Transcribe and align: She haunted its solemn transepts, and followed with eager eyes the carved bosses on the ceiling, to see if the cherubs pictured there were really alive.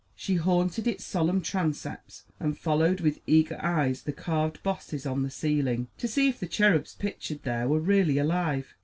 She 0.15 0.37
haunted 0.37 0.87
its 0.87 1.03
solemn 1.05 1.41
transepts, 1.43 2.23
and 2.39 2.57
followed 2.57 3.01
with 3.01 3.19
eager 3.27 3.59
eyes 3.61 4.01
the 4.01 4.11
carved 4.11 4.63
bosses 4.63 5.05
on 5.05 5.21
the 5.21 5.29
ceiling, 5.29 5.89
to 5.99 6.07
see 6.07 6.27
if 6.27 6.39
the 6.39 6.47
cherubs 6.47 6.95
pictured 6.95 7.43
there 7.43 7.67
were 7.67 7.79
really 7.79 8.17
alive. 8.17 8.73